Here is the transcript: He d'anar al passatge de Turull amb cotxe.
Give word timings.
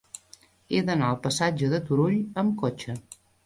He 0.69 0.79
d'anar 0.87 1.11
al 1.13 1.21
passatge 1.27 1.71
de 1.77 1.83
Turull 1.91 2.19
amb 2.45 2.61
cotxe. 2.67 3.01